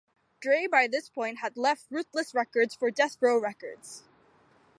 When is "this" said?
0.87-1.09